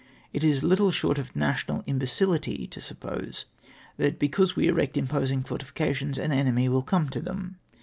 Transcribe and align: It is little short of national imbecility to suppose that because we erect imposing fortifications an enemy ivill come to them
It 0.33 0.43
is 0.43 0.63
little 0.63 0.89
short 0.89 1.19
of 1.19 1.35
national 1.35 1.83
imbecility 1.85 2.65
to 2.65 2.81
suppose 2.81 3.45
that 3.97 4.17
because 4.17 4.55
we 4.55 4.67
erect 4.67 4.97
imposing 4.97 5.43
fortifications 5.43 6.17
an 6.17 6.31
enemy 6.31 6.67
ivill 6.67 6.83
come 6.83 7.07
to 7.09 7.21
them 7.21 7.59